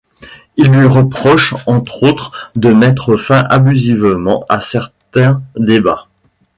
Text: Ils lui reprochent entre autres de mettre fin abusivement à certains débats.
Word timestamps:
Ils 0.57 0.71
lui 0.71 0.87
reprochent 0.87 1.53
entre 1.67 2.01
autres 2.01 2.51
de 2.55 2.73
mettre 2.73 3.17
fin 3.17 3.43
abusivement 3.49 4.43
à 4.49 4.59
certains 4.59 5.43
débats. 5.55 6.07